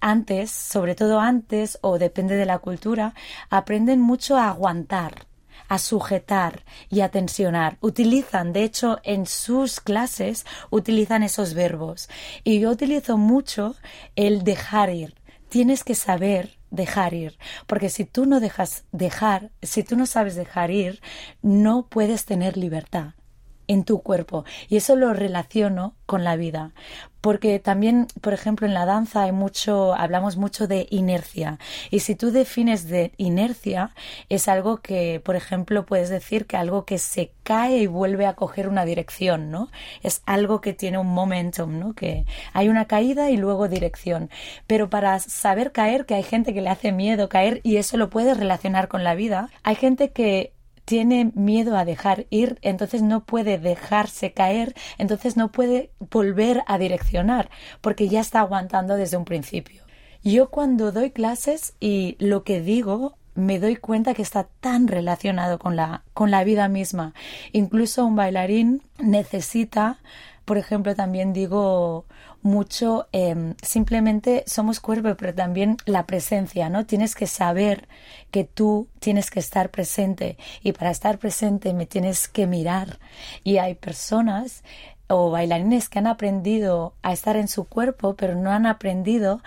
antes, 0.00 0.52
sobre 0.52 0.94
todo 0.94 1.18
antes, 1.18 1.76
o 1.82 1.98
depende 1.98 2.36
de 2.36 2.46
la 2.46 2.60
cultura, 2.60 3.14
aprenden 3.50 4.00
mucho 4.00 4.36
a 4.36 4.50
aguantar 4.50 5.26
a 5.70 5.78
sujetar 5.78 6.64
y 6.90 7.00
a 7.00 7.10
tensionar. 7.10 7.78
Utilizan, 7.80 8.52
de 8.52 8.64
hecho, 8.64 8.98
en 9.04 9.24
sus 9.24 9.80
clases, 9.80 10.44
utilizan 10.68 11.22
esos 11.22 11.54
verbos. 11.54 12.10
Y 12.42 12.58
yo 12.58 12.70
utilizo 12.70 13.16
mucho 13.16 13.76
el 14.16 14.42
dejar 14.42 14.90
ir. 14.90 15.14
Tienes 15.48 15.84
que 15.84 15.94
saber 15.94 16.58
dejar 16.70 17.14
ir, 17.14 17.38
porque 17.68 17.88
si 17.88 18.04
tú 18.04 18.26
no 18.26 18.40
dejas 18.40 18.84
dejar, 18.90 19.52
si 19.62 19.84
tú 19.84 19.96
no 19.96 20.06
sabes 20.06 20.34
dejar 20.34 20.72
ir, 20.72 21.00
no 21.40 21.86
puedes 21.88 22.24
tener 22.24 22.56
libertad 22.56 23.14
en 23.68 23.84
tu 23.84 24.02
cuerpo 24.02 24.44
y 24.68 24.76
eso 24.76 24.96
lo 24.96 25.14
relaciono 25.14 25.94
con 26.06 26.24
la 26.24 26.34
vida 26.34 26.74
porque 27.20 27.58
también 27.58 28.06
por 28.20 28.32
ejemplo 28.32 28.66
en 28.66 28.74
la 28.74 28.86
danza 28.86 29.22
hay 29.22 29.32
mucho 29.32 29.94
hablamos 29.94 30.36
mucho 30.36 30.66
de 30.66 30.86
inercia. 30.90 31.58
Y 31.90 32.00
si 32.00 32.14
tú 32.14 32.30
defines 32.30 32.88
de 32.88 33.12
inercia 33.16 33.90
es 34.28 34.48
algo 34.48 34.78
que 34.78 35.20
por 35.24 35.36
ejemplo 35.36 35.86
puedes 35.86 36.08
decir 36.08 36.46
que 36.46 36.56
algo 36.56 36.84
que 36.84 36.98
se 36.98 37.32
cae 37.42 37.78
y 37.78 37.86
vuelve 37.86 38.26
a 38.26 38.34
coger 38.34 38.68
una 38.68 38.84
dirección 38.84 39.50
no 39.50 39.70
es 40.02 40.22
algo 40.26 40.60
que 40.60 40.72
tiene 40.72 40.98
un 40.98 41.08
momentum 41.08 41.78
no 41.78 41.94
que 41.94 42.24
hay 42.52 42.68
una 42.68 42.86
caída 42.86 43.30
y 43.30 43.36
luego 43.36 43.68
dirección. 43.68 44.30
Pero 44.66 44.90
para 44.90 45.18
saber 45.20 45.72
caer 45.72 46.06
que 46.06 46.14
hay 46.14 46.22
gente 46.22 46.54
que 46.54 46.60
le 46.60 46.70
hace 46.70 46.92
miedo 46.92 47.28
caer 47.28 47.60
y 47.62 47.76
eso 47.76 47.96
lo 47.96 48.10
puedes 48.10 48.36
relacionar 48.36 48.88
con 48.88 49.04
la 49.04 49.14
vida 49.14 49.50
hay 49.62 49.74
gente 49.74 50.10
que 50.10 50.52
tiene 50.84 51.32
miedo 51.34 51.76
a 51.76 51.84
dejar 51.84 52.26
ir, 52.30 52.58
entonces 52.62 53.02
no 53.02 53.24
puede 53.24 53.58
dejarse 53.58 54.32
caer, 54.32 54.74
entonces 54.98 55.36
no 55.36 55.52
puede 55.52 55.90
volver 56.10 56.62
a 56.66 56.78
direccionar, 56.78 57.50
porque 57.80 58.08
ya 58.08 58.20
está 58.20 58.40
aguantando 58.40 58.96
desde 58.96 59.16
un 59.16 59.24
principio. 59.24 59.84
Yo 60.22 60.50
cuando 60.50 60.92
doy 60.92 61.10
clases 61.10 61.74
y 61.80 62.16
lo 62.18 62.44
que 62.44 62.60
digo 62.60 63.16
me 63.34 63.58
doy 63.58 63.76
cuenta 63.76 64.14
que 64.14 64.22
está 64.22 64.48
tan 64.60 64.88
relacionado 64.88 65.58
con 65.58 65.76
la, 65.76 66.02
con 66.14 66.30
la 66.30 66.44
vida 66.44 66.68
misma. 66.68 67.14
Incluso 67.52 68.04
un 68.04 68.16
bailarín 68.16 68.82
necesita, 68.98 69.98
por 70.50 70.58
ejemplo, 70.58 70.96
también 70.96 71.32
digo 71.32 72.06
mucho, 72.42 73.06
em, 73.12 73.54
simplemente 73.62 74.42
somos 74.48 74.80
cuerpo, 74.80 75.14
pero 75.16 75.32
también 75.32 75.76
la 75.86 76.06
presencia, 76.06 76.68
¿no? 76.68 76.86
Tienes 76.86 77.14
que 77.14 77.28
saber 77.28 77.86
que 78.32 78.42
tú 78.42 78.88
tienes 78.98 79.30
que 79.30 79.38
estar 79.38 79.70
presente 79.70 80.38
y 80.60 80.72
para 80.72 80.90
estar 80.90 81.20
presente 81.20 81.72
me 81.72 81.86
tienes 81.86 82.26
que 82.26 82.48
mirar. 82.48 82.98
Y 83.44 83.58
hay 83.58 83.76
personas 83.76 84.64
o 85.06 85.30
bailarines 85.30 85.88
que 85.88 86.00
han 86.00 86.08
aprendido 86.08 86.94
a 87.02 87.12
estar 87.12 87.36
en 87.36 87.46
su 87.46 87.62
cuerpo, 87.66 88.16
pero 88.16 88.34
no 88.34 88.50
han 88.50 88.66
aprendido 88.66 89.42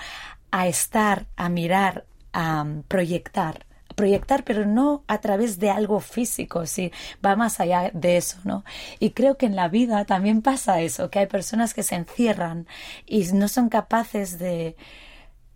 a 0.52 0.70
estar, 0.70 1.26
a 1.36 1.50
mirar, 1.50 2.06
a 2.32 2.66
proyectar 2.88 3.66
proyectar, 3.96 4.44
pero 4.44 4.66
no 4.66 5.04
a 5.08 5.20
través 5.20 5.60
de 5.60 5.70
algo 5.70 6.00
físico, 6.00 6.66
si 6.66 6.92
va 7.26 7.36
más 7.36 7.60
allá 7.60 7.92
de 7.94 8.18
eso, 8.18 8.38
¿no? 8.44 8.64
Y 9.00 9.12
creo 9.12 9.38
que 9.38 9.46
en 9.46 9.56
la 9.56 9.68
vida 9.68 10.06
también 10.06 10.42
pasa 10.42 10.82
eso, 10.82 11.10
que 11.10 11.20
hay 11.20 11.28
personas 11.28 11.74
que 11.74 11.84
se 11.84 11.96
encierran 11.96 12.68
y 13.06 13.24
no 13.34 13.48
son 13.48 13.70
capaces 13.70 14.40
de, 14.40 14.76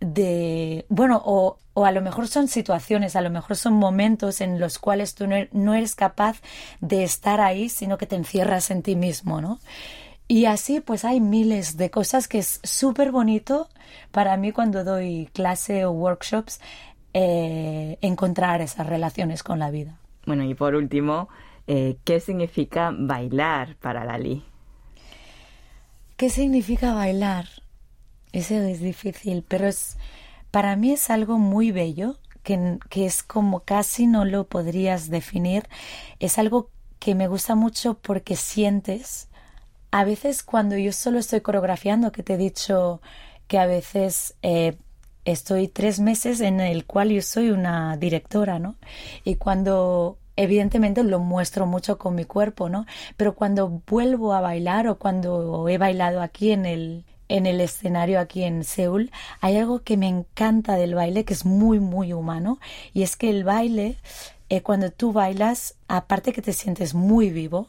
de 0.00 0.86
bueno, 0.88 1.22
o, 1.24 1.58
o 1.74 1.84
a 1.84 1.92
lo 1.92 2.02
mejor 2.02 2.28
son 2.28 2.48
situaciones, 2.48 3.16
a 3.16 3.20
lo 3.20 3.30
mejor 3.30 3.56
son 3.56 3.74
momentos 3.74 4.40
en 4.40 4.58
los 4.58 4.78
cuales 4.78 5.14
tú 5.14 5.26
no 5.26 5.74
eres 5.74 5.94
capaz 5.94 6.40
de 6.80 7.04
estar 7.04 7.40
ahí, 7.40 7.68
sino 7.68 7.98
que 7.98 8.06
te 8.06 8.16
encierras 8.16 8.70
en 8.70 8.82
ti 8.82 8.96
mismo, 8.96 9.40
¿no? 9.40 9.60
Y 10.30 10.44
así 10.44 10.80
pues 10.80 11.06
hay 11.06 11.20
miles 11.20 11.78
de 11.78 11.90
cosas 11.90 12.28
que 12.28 12.38
es 12.38 12.60
súper 12.62 13.10
bonito 13.12 13.68
para 14.12 14.36
mí 14.36 14.52
cuando 14.52 14.84
doy 14.84 15.30
clase 15.32 15.86
o 15.86 15.90
workshops 15.92 16.60
eh, 17.14 17.98
encontrar 18.00 18.60
esas 18.60 18.86
relaciones 18.86 19.42
con 19.42 19.58
la 19.58 19.70
vida. 19.70 19.98
Bueno, 20.26 20.44
y 20.44 20.54
por 20.54 20.74
último, 20.74 21.28
eh, 21.66 21.96
¿qué 22.04 22.20
significa 22.20 22.92
bailar 22.96 23.76
para 23.76 24.04
Lali? 24.04 24.44
¿Qué 26.16 26.30
significa 26.30 26.94
bailar? 26.94 27.46
Eso 28.32 28.54
es 28.54 28.80
difícil, 28.80 29.44
pero 29.46 29.66
es, 29.66 29.96
para 30.50 30.76
mí 30.76 30.92
es 30.92 31.10
algo 31.10 31.38
muy 31.38 31.72
bello, 31.72 32.16
que, 32.42 32.78
que 32.90 33.06
es 33.06 33.22
como 33.22 33.60
casi 33.60 34.06
no 34.06 34.24
lo 34.24 34.46
podrías 34.48 35.08
definir. 35.08 35.64
Es 36.20 36.38
algo 36.38 36.70
que 36.98 37.14
me 37.14 37.28
gusta 37.28 37.54
mucho 37.54 37.94
porque 37.94 38.36
sientes, 38.36 39.28
a 39.90 40.04
veces 40.04 40.42
cuando 40.42 40.76
yo 40.76 40.92
solo 40.92 41.18
estoy 41.18 41.40
coreografiando, 41.40 42.12
que 42.12 42.22
te 42.22 42.34
he 42.34 42.38
dicho 42.38 43.00
que 43.46 43.58
a 43.58 43.66
veces 43.66 44.34
eh, 44.42 44.76
estoy 45.32 45.68
tres 45.68 46.00
meses 46.00 46.40
en 46.40 46.60
el 46.60 46.84
cual 46.84 47.10
yo 47.10 47.22
soy 47.22 47.50
una 47.50 47.96
directora, 47.96 48.58
¿no? 48.58 48.76
Y 49.24 49.36
cuando 49.36 50.18
evidentemente 50.36 51.02
lo 51.02 51.18
muestro 51.18 51.66
mucho 51.66 51.98
con 51.98 52.14
mi 52.14 52.24
cuerpo, 52.24 52.68
¿no? 52.68 52.86
Pero 53.16 53.34
cuando 53.34 53.82
vuelvo 53.86 54.32
a 54.32 54.40
bailar 54.40 54.88
o 54.88 54.98
cuando 54.98 55.68
he 55.68 55.78
bailado 55.78 56.22
aquí 56.22 56.52
en 56.52 56.66
el 56.66 57.04
en 57.30 57.44
el 57.44 57.60
escenario 57.60 58.20
aquí 58.20 58.42
en 58.42 58.64
Seúl, 58.64 59.10
hay 59.42 59.58
algo 59.58 59.82
que 59.82 59.98
me 59.98 60.08
encanta 60.08 60.76
del 60.76 60.94
baile 60.94 61.26
que 61.26 61.34
es 61.34 61.44
muy 61.44 61.78
muy 61.78 62.14
humano 62.14 62.58
y 62.94 63.02
es 63.02 63.16
que 63.16 63.28
el 63.28 63.44
baile 63.44 63.98
eh, 64.48 64.62
cuando 64.62 64.90
tú 64.90 65.12
bailas, 65.12 65.74
aparte 65.88 66.32
que 66.32 66.40
te 66.40 66.54
sientes 66.54 66.94
muy 66.94 67.28
vivo, 67.28 67.68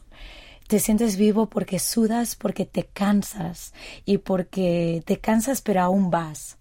te 0.66 0.78
sientes 0.78 1.16
vivo 1.16 1.50
porque 1.50 1.78
sudas, 1.78 2.36
porque 2.36 2.64
te 2.64 2.84
cansas 2.84 3.74
y 4.06 4.18
porque 4.18 5.02
te 5.04 5.18
cansas 5.18 5.60
pero 5.60 5.82
aún 5.82 6.10
vas. 6.10 6.56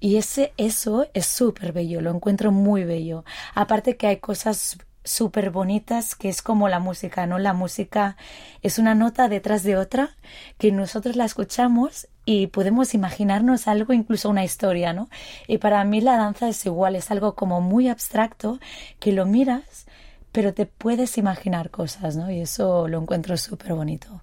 Y 0.00 0.16
ese, 0.16 0.52
eso 0.56 1.06
es 1.12 1.26
súper 1.26 1.72
bello, 1.72 2.00
lo 2.00 2.10
encuentro 2.10 2.52
muy 2.52 2.84
bello. 2.84 3.24
Aparte 3.54 3.96
que 3.96 4.06
hay 4.06 4.16
cosas 4.16 4.78
súper 5.04 5.50
bonitas 5.50 6.14
que 6.14 6.28
es 6.28 6.42
como 6.42 6.68
la 6.68 6.78
música, 6.78 7.26
¿no? 7.26 7.38
La 7.38 7.52
música 7.52 8.16
es 8.62 8.78
una 8.78 8.94
nota 8.94 9.28
detrás 9.28 9.62
de 9.62 9.76
otra 9.76 10.16
que 10.58 10.72
nosotros 10.72 11.16
la 11.16 11.24
escuchamos 11.24 12.08
y 12.24 12.48
podemos 12.48 12.94
imaginarnos 12.94 13.66
algo, 13.66 13.92
incluso 13.92 14.28
una 14.28 14.44
historia, 14.44 14.92
¿no? 14.92 15.08
Y 15.46 15.58
para 15.58 15.82
mí 15.84 16.00
la 16.00 16.16
danza 16.16 16.48
es 16.48 16.64
igual, 16.66 16.96
es 16.96 17.10
algo 17.10 17.34
como 17.34 17.60
muy 17.60 17.88
abstracto 17.88 18.58
que 18.98 19.12
lo 19.12 19.26
miras, 19.26 19.86
pero 20.32 20.54
te 20.54 20.66
puedes 20.66 21.18
imaginar 21.18 21.70
cosas, 21.70 22.16
¿no? 22.16 22.30
Y 22.30 22.40
eso 22.40 22.88
lo 22.88 23.00
encuentro 23.00 23.36
súper 23.36 23.74
bonito. 23.74 24.22